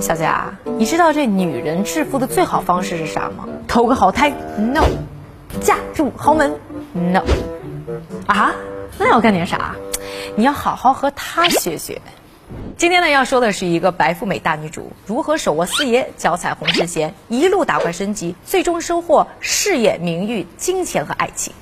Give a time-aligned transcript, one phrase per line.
[0.00, 3.48] 小姐啊，你知道这女人致富的最好方式是啥吗？
[3.66, 4.84] 投个好胎？No。
[5.60, 6.58] 嫁入豪门
[6.92, 7.24] ？No。
[8.26, 8.52] 啊？
[8.96, 9.74] 那要干点啥？
[10.36, 12.00] 你要好好和她学学。
[12.76, 21.52] 今天呢，要说的是一个白富美大女主如何手握四爷，脚踩红事贤，一路打怪升级，最终收获事业、名誉、金钱和爱情。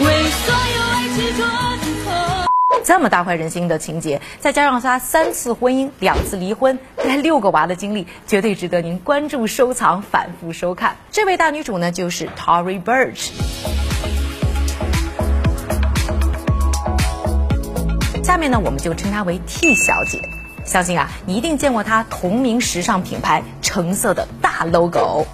[0.00, 1.44] 为所有爱执着
[2.84, 10.96] 这么大快人心的情节，再加上她三次婚姻、两次离婚、带六个娃的经历，绝对值得您关注、收藏、反复收看。
[11.10, 13.30] 这位大女主呢，就是 Tory Burch。
[18.24, 20.20] 下面呢，我们就称她为 T 小姐。
[20.64, 25.26] 相信啊，你一定见过她同名时尚品牌橙色的大 logo。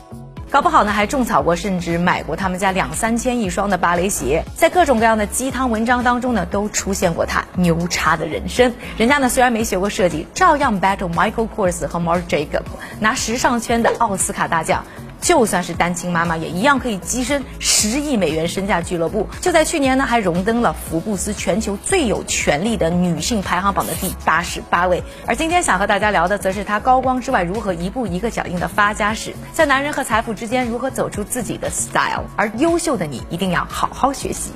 [0.51, 4.45] 搞不好呢，还种草过，甚至买过他们家两三千一双的芭蕾鞋。
[4.57, 8.73] 在各种各样的鸡汤文章当中呢，都出现过他牛叉的人生。
[8.97, 12.63] 人家呢虽然没学过设计，照样 battle Michael Kors 和 Marc Jacob，
[12.99, 14.85] 拿时尚圈的奥斯卡大奖。
[15.21, 19.29] 就算是单亲妈妈，也一样可以跻身十亿美元身价俱乐部。
[19.41, 25.03] 就在去年呢，还荣登了福布斯全球最有权力的女性排行榜的第八十八位。
[25.27, 32.25] 而今天想和大家聊的，则是她高光之外如何一步一个脚印的发家史，在男人和财富之间如何走出自己的 style。
[32.37, 34.53] 而优秀的你一定要好好学习。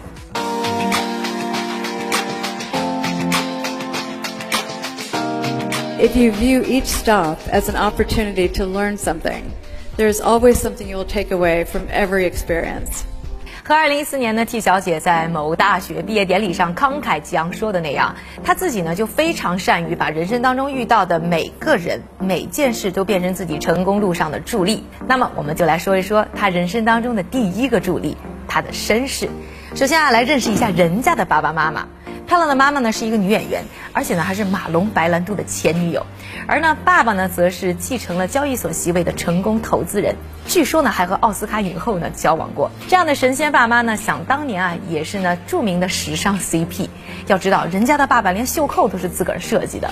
[5.98, 9.42] If you view each stop as an opportunity to learn something.
[9.98, 13.02] There is always something you will take away from every experience.
[13.62, 24.82] 和2014年的 T 小姐在某大学毕业典礼上慷慨激昂说的那样，她自己呢就非常善于把人生当中遇到的每个人、每件事都变成自己成功路上的助力。
[25.06, 28.16] 那么，我们就来说一说她人生当中的第一个助力——
[28.48, 29.28] 她的身世。
[29.74, 31.86] 首先啊，来认识一下人家的爸爸妈妈。
[32.26, 36.06] 漂亮的妈妈呢是一个女演员，而且呢还是马龙白兰度的前女友，
[36.46, 42.70] 而呢爸爸呢则是继承了交易所席位的成功投资人，据说呢还和奥斯卡影后呢交往过。
[42.88, 46.88] 这样的神仙爸妈呢，想当年啊也是呢著名的时尚 CP。
[47.26, 49.90] 要知道人家的爸爸连袖扣都是自个儿设计的。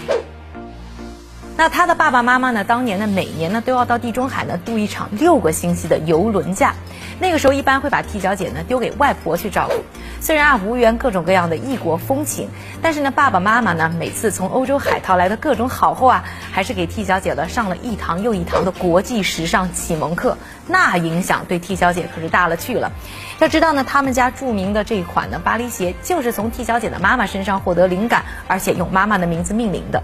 [1.61, 6.73] 那他的爸爸妈妈呢，当年呢每年呢都要到地中海呢度一场六个星期的游轮假。
[7.19, 9.75] 那个时候一般会把 T 小姐呢丢给外婆去照顾，
[10.23, 12.49] 虽然啊无缘各种各样的异国风情，
[12.81, 22.91] 但是呢爸爸妈妈呢每次从欧洲海淘来的各种好货啊，还是给 T 小姐呢上了一堂又一堂的国际时尚启蒙课，那影响对 T 小姐可是大了去了。
[23.39, 30.03] 要知道呢，他们家著名的这一款呢巴黎鞋，就是从 T 小姐的妈妈身上获得灵感，而且用妈妈的名字命名的。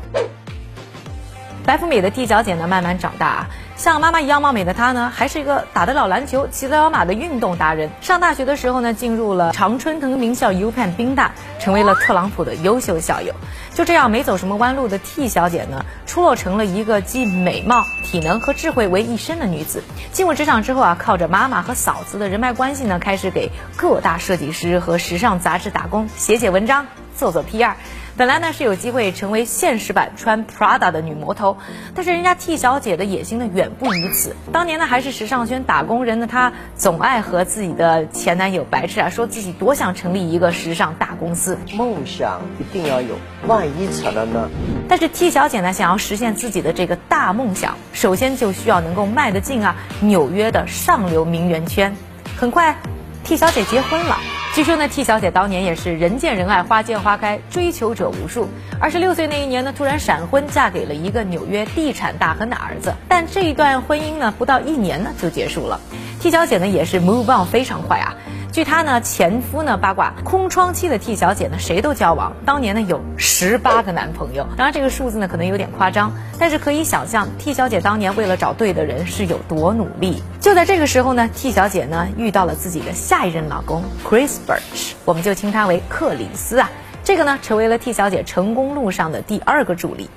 [1.66, 7.90] 白富美的 T 小姐呢，慢慢长大，像妈妈一样貌美的她呢，还是一个打得了篮球、骑得了马的运动达人。
[8.00, 13.34] 上大学的时候呢，进入了常春藤名校 UPenn 宾大，成为了特朗普的优秀校友。
[13.74, 19.82] 就这样，没走什么弯路的 T 小姐呢，出落成了一个集美貌、体能和智慧为一身的女子。
[20.12, 27.72] 进入职场之后啊，靠着妈妈和嫂子的人脉关系呢，开始给各大设计师和时尚杂志打工，写写文章，做做 PR。
[28.16, 31.58] 本来呢是有机会成为现实版穿 Prada 的女魔头，
[31.94, 34.34] 但是人家 T 小姐的野心呢远不于此。
[34.52, 41.58] 当年呢还是时尚圈打工人的她，总爱和自己的前男友白痴啊，说自己多想成立一个时尚大公司。
[41.74, 43.16] 梦想一定要有，
[43.46, 44.48] 万一成了呢？
[44.88, 51.94] 但是 T 小姐呢想要实现自己的这个大梦想，首先就需要能够迈得进啊纽约的上流名媛圈。
[52.34, 52.78] 很快
[53.24, 54.16] ，T 小姐结婚了。
[54.56, 58.48] 据说呢，T 小姐当年也是人见人爱，花见花开，追求者无数。
[58.80, 62.94] 二十六岁那一年呢，突然闪婚，嫁给了一个纽约地产大亨的儿子。
[63.06, 65.78] 但这一段婚姻呢，不到一年呢就结束了。
[66.20, 68.16] T 小姐呢也是 move on 非常快啊。
[68.56, 74.46] 据她呢前夫呢八卦，空窗期的 T 小姐呢谁都交往，当年呢有十八个男朋友。
[74.56, 80.22] 当然这个数字呢可能有点夸张，但是可以想象 T 小姐当年为了找对的人是有多努力。
[80.40, 86.70] 就在这个时候呢，T 小姐呢遇到了自己的下一任老公 Chris Birch，我们就称他为克里斯啊。
[87.04, 90.08] 这个呢成为了 T 小姐成功路上的第二个助力。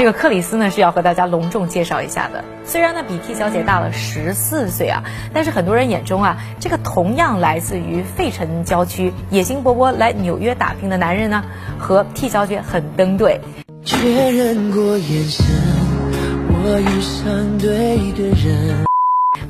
[0.00, 2.42] 这个克里斯呢是要和大家隆重介绍一下的。
[2.64, 5.04] 虽然呢比 T 小姐大了十四岁啊，
[5.34, 11.44] 但是很多人眼中啊，这个同样来自于费城郊区、野心勃勃来纽约打拼的男人呢，
[11.78, 13.42] 和 T 小姐很登对。
[13.84, 15.44] 确认过眼神，
[16.48, 18.89] 我遇上对的人。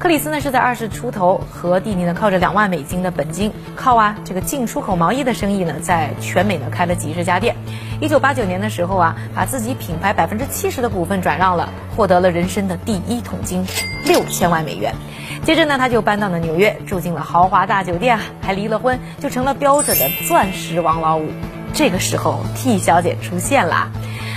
[0.01, 7.55] 克里斯呢是在二十出头，和弟弟呢靠着两万美金的本金，靠啊这个进出口毛衣的生意呢，在全美呢开了几十家店。
[8.01, 13.67] 一九八九年的时候啊，把自己品牌百分之七十的股份转让了，获得了人生的第一桶金，
[14.07, 14.95] 六千万美元。
[15.45, 21.29] 接着呢，他就搬到了纽约，住进了豪华大酒店，还离了婚，就成了标准的钻石王老五。
[21.75, 23.91] 这个时候，T 小姐出现了。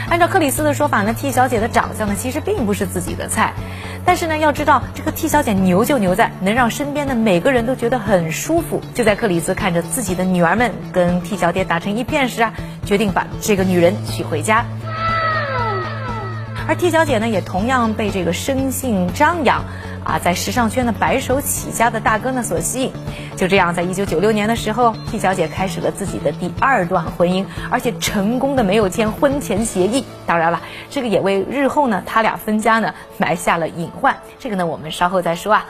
[0.09, 3.53] 按照克里斯的说法呢，T 小姐的长相呢其实并不是自己的菜，
[4.05, 8.81] 但是呢要知道这个 T 小姐牛就牛在能让身边的每个人都觉得很舒服。
[8.93, 12.53] 就在克里斯看着自己的女儿们跟 T 小姐打成一片时啊，
[12.85, 14.65] 决定把这个女人娶回家。
[16.67, 19.65] 而 T 小姐呢也同样被这个生性张扬。
[20.03, 22.91] 啊，在时尚圈的白手起家的大哥呢所吸引，
[23.35, 30.05] 就这样，在一九九六年的时候，T 小姐开始了自己的第二段婚姻，而且成功的没有签婚前协议。
[30.25, 34.15] 当然了，这个也为日后呢他俩分家呢埋下了隐患。
[34.39, 35.65] 这个呢我们稍后再说啊。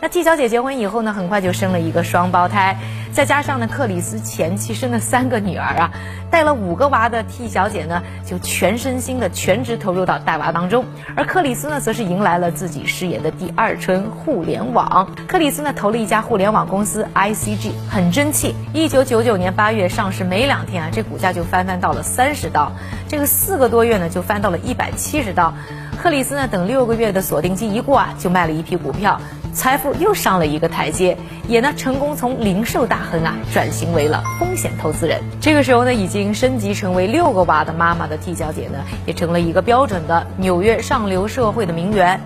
[0.00, 2.76] 那 T 小姐结婚以后呢，很快就生了一个双胞胎，
[3.12, 5.90] 再加上呢克里斯前妻生了三个女儿啊，
[6.30, 10.84] 带了五个娃的 T 小姐呢，就全身心的全职投入到带娃当中，
[11.16, 15.10] 而克里斯呢，则是迎来了自己事业的第二春——互联网。
[15.26, 18.54] 克里斯呢，投了一家互联网公司 ICG，很争气。
[18.72, 22.70] 一九九九年八月上市没两天啊，这股价就翻翻到了三十刀，
[23.08, 25.52] 这个四个多月呢，就翻到了一百七十刀。
[26.00, 29.20] 克里斯呢，等六个月的锁定期一过啊，就卖了一批股票。
[29.58, 31.16] 财富又上了一个台阶，
[31.48, 35.20] 也呢成功从零售大亨啊转型为了风险投资人。
[35.40, 42.20] 这个时候呢，已经升级成为六个娃的妈妈的 T 小姐呢，也成了一个标准的纽约上流社会的名媛。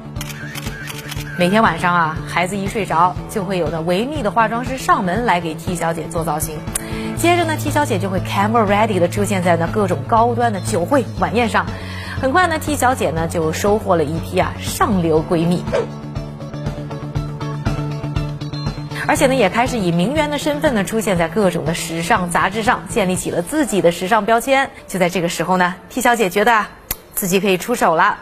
[1.38, 6.58] 每天晚上啊，孩子一睡着，就会有呢维密的化妆师上门来给 T 小姐做造型。
[7.17, 11.64] 接着呢，T 小姐就会 camera ready 的出现在呢各种高端的酒会晚宴上。
[12.20, 15.64] 很快呢，T 小姐呢就收获了一批啊上流闺蜜。
[19.12, 24.70] 而且呢，也开始以名媛的身份呢，出现在各种的时尚杂志上，建立起了自己的时尚标签。
[24.88, 26.64] 就在这个时候呢，T 小姐觉得
[27.12, 28.20] 自己可以出手了。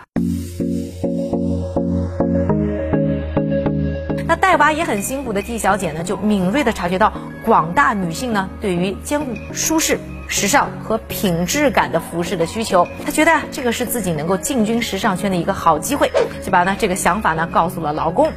[4.27, 7.13] 那带娃也很辛苦的 T 小姐呢，就敏锐的察觉到
[7.45, 9.97] 广大女性呢，对于兼顾舒适、
[10.27, 12.89] 时尚和品质感的服饰的需求。
[13.07, 16.11] 她觉得啊，这个是自己能够进军时尚圈的一个好机会，
[16.45, 18.33] 就把呢这个想法呢告诉了老公。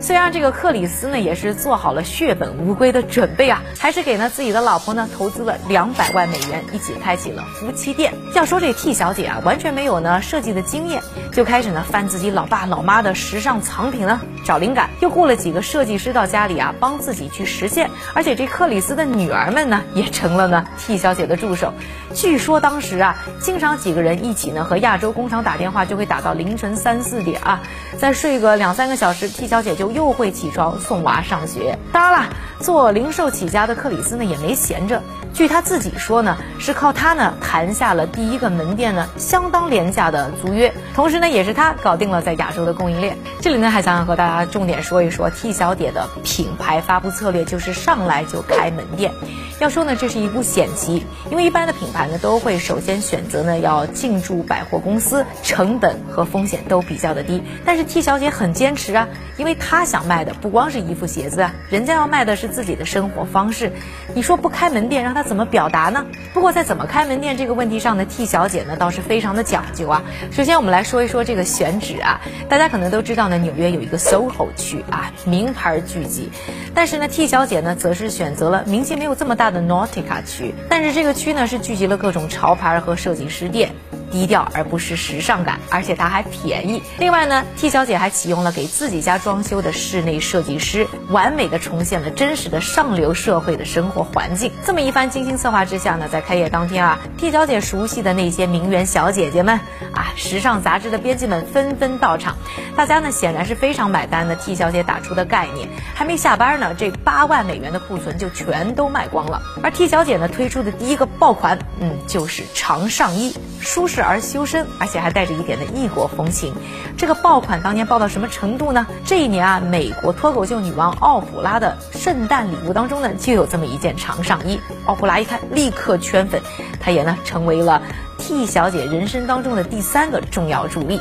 [0.00, 8.14] 虽然这个克里斯呢也是做好了血本无归的准备啊，还是给呢自己的老婆呢投资了两百万美元，一起开启了夫妻店。
[8.34, 11.02] 要说这 T 小姐啊，完全没有呢设计的经验，
[11.32, 17.90] 就开始呢翻自己老爸老妈的时尚藏品呢找灵感，又雇了几个设计师到家里啊帮自己去实现。
[18.14, 21.74] 而且这克里斯的女儿们呢也成了呢 T 小姐的助手。
[22.14, 27.62] 据说当时啊，经常几个人一起呢和亚洲工厂打电话，就会打到凌晨三四点啊，
[27.98, 29.87] 再睡个两三个小时，T 小姐就。
[29.92, 31.78] 又会起床送娃上学。
[31.92, 32.28] 当然了，
[32.60, 35.02] 做零售起家的克里斯呢也没闲着。
[35.34, 43.16] 据他自己说呢，是靠他呢谈下了第一个门店呢相当廉价的租约，同时呢也是他搞定了在亚洲的供应链。
[43.40, 49.12] 这里呢还想和大家重点说一说 T 小姐的品牌发布策略，就是上来就开门店。
[49.60, 57.42] 要说呢这是一步险棋，因为一般的品牌呢都会首先选择呢要进驻百货公司，成本和风险都比较的低。
[57.64, 63.70] 但是 T 小姐很坚持啊，因为她想卖的不光是衣服鞋子啊，人家要卖的是自己的生活方式。
[64.14, 65.28] 你说不开门店让她。
[65.28, 66.06] 怎么表达呢？
[66.32, 70.02] 不过在怎么开门店这个问题上呢，T 小姐呢倒是非常的讲究啊。
[70.30, 76.30] 首先我们来说一说这个选址啊，大家可能都知道呢，纽约有一个 SOHO 区啊，名牌聚集。
[76.74, 83.72] 但是呢，T 小姐呢则是选择了名气没有这么大的 Nautica 区，但是这个区呢是聚集了各种潮牌和设计师店。
[84.10, 86.82] 低调而不失时尚感，而且它还便宜。
[86.98, 94.50] 另外呢，T 小姐还启用了给自己家装修的室内设计师，完美的重现了真实的上流社会的生活环境。
[94.64, 99.60] 这么一番精心策划之下呢，在开业当天啊， T 小姐熟悉的那些名媛小姐姐们
[99.92, 102.36] 啊，时尚杂志的编辑们纷纷到场。
[102.76, 104.36] 大家呢显然是非常买单的。
[104.38, 109.42] T 小姐打出的概念，还没下班呢，这八万美元的库存就全都卖光了。
[109.62, 114.02] 而 T 小姐呢推出的第一个爆款，嗯，就是长上衣，舒适。
[114.02, 116.54] 而修身，而且还带着一点的异国风情。
[116.96, 118.86] 这个爆款当年爆到什么程度呢？
[119.04, 124.60] 这一年啊，美国脱口秀女王奥普拉的圣诞礼物当中呢，就有这么一件长上衣。
[124.86, 126.40] 奥普拉一看，立刻圈粉，
[126.80, 127.82] 她也呢成为了
[128.18, 131.00] T 小姐人生当中的第三个重要助力。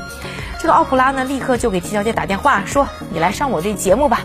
[0.60, 4.22] 这个奥普拉呢，立刻就给 T 小姐打电话说：“你来上我这节目吧。”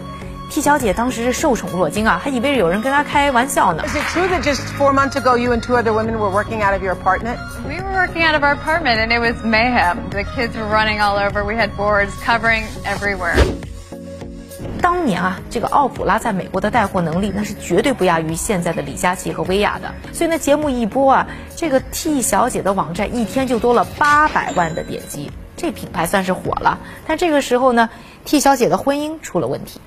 [0.52, 3.82] T 小姐当时是受宠若惊啊，还以为有人跟她开玩笑呢。
[3.87, 6.75] Is it true that just four months ago you and two other women were working out
[6.75, 7.38] of your apartment?
[7.66, 10.11] We were working out of our apartment and it was mayhem.
[10.11, 11.42] The kids were running all over.
[11.42, 13.35] We had boards covering everywhere.
[14.82, 19.90] 当年啊，这个奥普拉在美国的带货能力那是绝对不亚于现在的李佳琦和薇娅的。
[20.12, 25.32] 所以呢，节目一播啊，这个 T 小姐的网站一天就多了八百万的点击，
[25.62, 26.76] 这品牌算是火了。
[27.07, 27.88] 但这个时候呢
[28.25, 29.81] ，T 小姐的婚姻出了问题。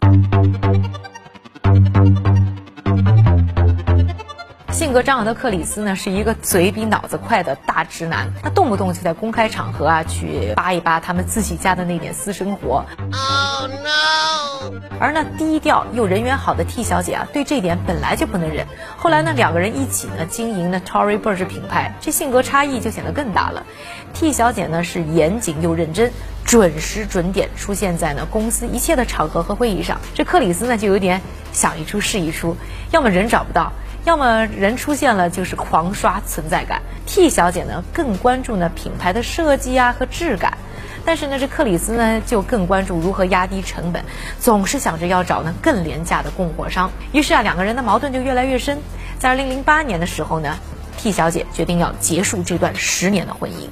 [4.85, 12.85] 性格张扬的克里斯呢，是一个嘴比脑子快的大直男，他动不动就在公开场合啊去扒一扒他们自己家的那点私生活。
[12.99, 14.79] Oh no！
[14.99, 18.67] 而呢低调又人缘好的 T 小姐啊，对这点本来就不能忍。
[18.95, 23.65] 后来呢，两个人一起呢经营呢 Tory Burch 品牌，这性格差异就显得更大了。
[24.13, 26.11] T 小姐呢是严谨又认真，
[26.43, 29.99] 准时准点出现在呢公司一切的场合和会议上。
[30.13, 31.19] 这克里斯呢就有点
[31.51, 32.55] 想一出是一出，
[32.91, 33.73] 要么人找不到。
[34.05, 40.59] 要么人出现了就是狂刷存在感，T 小姐呢更关注呢品牌的设计啊和质感，
[41.03, 44.05] 但是呢这克里斯呢就更关注如何压低成本，
[44.39, 46.91] 总是想着要找呢更廉价的供货商。
[47.13, 48.77] 于是啊两个人的矛盾就越来越深。
[49.17, 50.55] 在二零零八年的时候呢
[50.97, 53.69] ，T 小姐决定要结束这段十年的婚姻。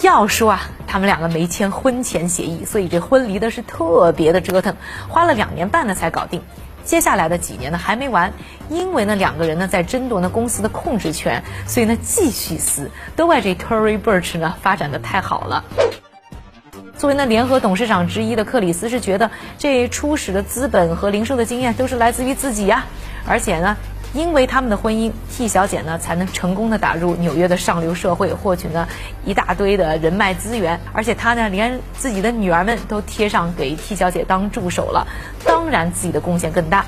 [0.00, 4.76] 要说啊他们两个没签婚前协议，所以这婚离的是特别的折腾，
[5.08, 6.40] 花了两年半呢才搞定。
[6.86, 8.32] 接下来的几年呢还没完，
[8.70, 15.64] 因为呢两个人呢在争夺呢公司的控制权，所以呢继续撕，都怪这 Tory Burch 呢发展的太好了。
[16.96, 22.86] 作为呢联合董事长之一的克里斯是觉得这初始的资本和零售的经验都是来自于自己呀，
[23.26, 23.76] 而且呢。
[24.16, 28.88] 因为他们的婚姻，T 小姐呢才能成功的打入纽约的上流社会，获取呢
[29.26, 35.06] 一大堆的人脉资源，而且她呢连自己的女儿们都贴上给 T 小姐当助手了，
[35.44, 36.86] 当然自己的贡献更大。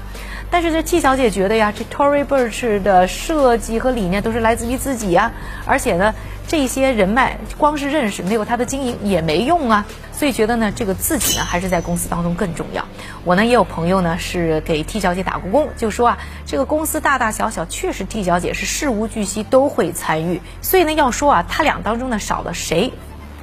[0.51, 5.31] 但是这 T 小姐觉得呀，这 Tory Burch 的设计和理念都是来自于自己呀，
[5.67, 6.15] 而且呢。
[6.49, 12.87] 这些人脉光是认识，没有他的经营也没用啊，所以觉得呢，这个自己呢还是在公司当中更重要。
[13.25, 22.95] 我呢也有朋友呢是给 T 小姐打过工，就说啊，这个公司大大小小确实 T 小姐是事无巨细都会参与，所以呢要说啊，他俩当中呢少了谁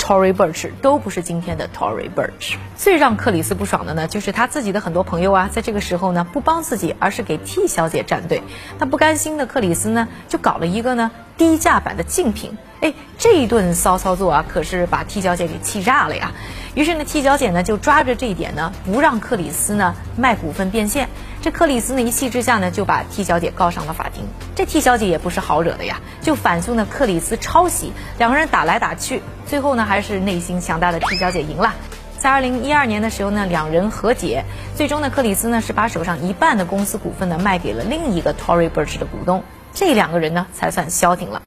[0.05, 2.57] ？Tory Burch 都不是今天的 Tory Burch。
[2.77, 8.43] 最让克里斯不爽的呢，就是他自己的很多朋友啊，在这个时候呢不帮自己，而是给 T 小姐站队。
[8.77, 12.55] 那不甘心的克里斯呢，就搞了一个呢低价版的竞品。
[12.81, 16.33] 哎，这一顿骚操作啊，可是把 T 小姐给气炸了呀。
[16.75, 21.07] 于是呢，T 小姐呢就抓着这一点呢，不让克里斯呢卖股份变现。
[21.41, 24.25] 这克里斯呢一气之下呢，就把 T 小姐告上了法庭。
[24.55, 27.93] 这 T 小姐也不是好惹的呀，就反诉呢克里斯抄袭。
[28.17, 31.73] 两个人打来打去，最后呢还是内心强大的 T 小姐赢了。
[32.17, 34.43] 在二零一二年的时候呢，两人和解，
[34.75, 41.41] 最终呢克里斯呢是把手上一半的公司股份呢卖给了另一个 Tory Burch 的股东，这两个人呢才算消停了。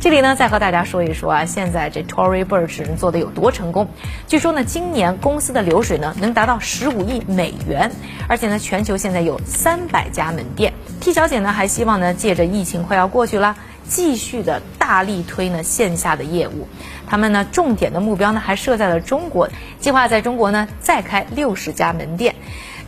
[0.00, 3.86] 这里呢，再和大家说一说啊，现在这 Tory Burch 做的有多成功。
[4.26, 7.92] 据说呢，今年公司的流水呢能达到十五亿美元，
[8.26, 10.72] 而且呢，全球现在有三百家门店。
[11.02, 16.66] T 小姐呢还希望呢，借着疫情快要过去了，继续的大力推呢线下的业务。
[17.06, 22.36] 他们呢重点的目标呢还设在了中国，计划在中国呢再开六十家门店。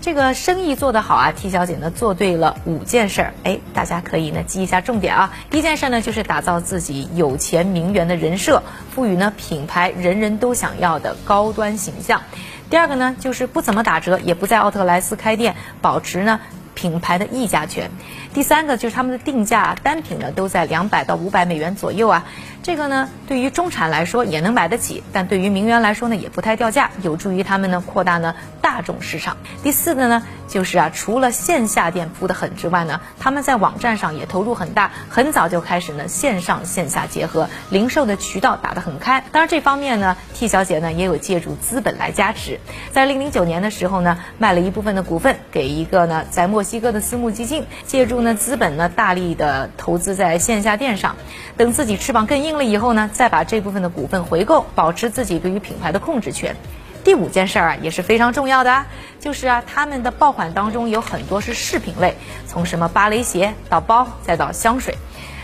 [0.02, 5.32] 这个生意做得好啊，T 小姐呢做对了五件事儿，哎，大家可以呢记一下重点啊。
[5.48, 12.22] 第一件事儿呢就是打造自己有钱名媛的人设，赋予呢品牌人人都想要的高端形象。
[12.68, 16.40] 第二个呢就是不怎么打折，也不在奥特莱斯开店，保持呢
[16.74, 17.92] 品牌的溢价权。
[18.34, 22.24] 第三个就是他们的定价单品呢都在两百到五百美元左右啊。
[22.62, 29.36] 这个呢，对于中产来说也能买得起，但对于名媛来说呢，也不太掉价，有助于他们呢扩大呢大众市场。
[29.64, 39.24] 第四个呢，就是啊，除了线下店铺的狠之外呢，他们在网站上也投入很大，很早就开始呢线上线下结合，零售的渠道打得很开。
[39.32, 42.60] 当然这方面呢，T 小姐呢也有借助资本来加持，
[42.92, 51.16] 在零零九年的时候呢，卖了一部分的股份给一个呢在墨西哥的私募基金，借助呢资本呢大力的投资在线下店上，
[51.56, 52.51] 等自己翅膀更硬。
[52.56, 56.56] 了以后呢，再把这部分的股份回购，保持自己对于品牌的控制权。
[57.04, 58.84] 第五件事儿啊，也是非常重要的，
[59.18, 62.16] 就是啊，他们的爆款当中有很多是饰品类，
[62.46, 64.96] 从什么芭蕾鞋到包，再到香水。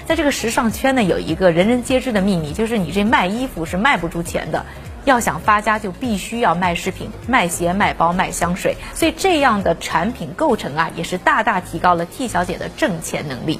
[0.07, 4.65] 在这个时尚圈呢，有一个人人皆知的秘密，就是你这卖衣服是卖不出钱的，
[5.05, 8.77] 要想发家就必须要卖饰品、卖鞋、卖包、卖香水。
[8.95, 13.59] 所以这样的产品构成啊，也是大大提高了 T 小姐的挣钱能力。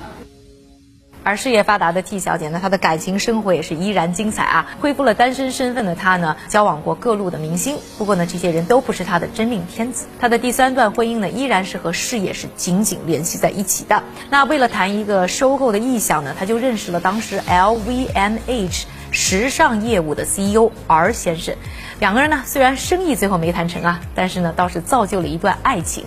[1.29, 4.67] 而事业发达的 T 小姐呢，她的感情生活也是依然精彩啊！
[4.81, 10.07] 恢复了单身身份的她呢，交往过各路的明星，不过呢，这些人都不是她的真命天子。
[10.19, 14.03] 她的第三段婚姻呢，依然是和事业是紧紧联系在一起的。
[14.31, 21.55] 那为了谈一个收购的意向呢，她就认识了当时 LVMH 时尚业务的 CEO R 先生。
[22.01, 26.07] 两个人呢，虽然生意最后没谈成啊，但是呢，倒是造就了一段爱情。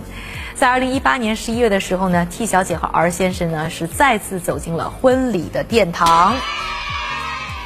[0.54, 6.36] 在二零一八年十一月的时候呢，T 小姐和 R 先生呢是再次走进了婚礼的殿堂。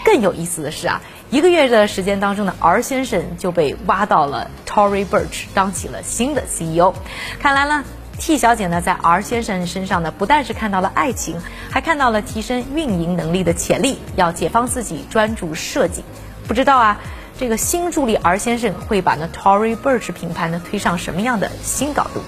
[0.05, 6.95] 更有意思的是啊，一个月的时间当中呢，R 先生就被挖到了 Tory Burch 当起了新的 CEO。
[7.41, 7.85] 看来呢
[8.19, 11.41] ，T 小姐呢在 R 先生身上呢，不但是看到了爱情，
[11.71, 16.05] 还看到了提升运营能力的潜力，要解放自己，专注设计。
[16.47, 17.01] 不知道啊，
[17.39, 22.23] 这个新助理 R 先生会把呢 Tory Burch 品牌呢推上什么样的新高度？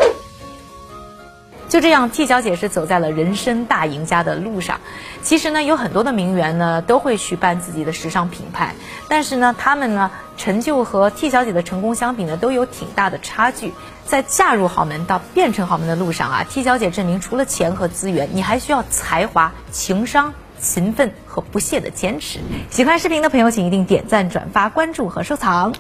[1.69, 4.81] 就这样，T 小姐是走在了人生大赢家的路上。
[5.23, 8.75] 其实呢，有很多的名媛呢都会去办自己的时尚品牌，
[9.09, 13.75] 但是呢，他们呢成就和 T 小姐的成功相比呢，都有挺大的差距。
[14.07, 22.39] 在嫁入豪门到变成豪门的路上啊，T 小姐证明除了钱和资源，你还需要才华、情商、勤奋和不懈的坚持。
[22.71, 25.75] 喜欢视频的朋友，请一定点赞、转发、关注和收藏。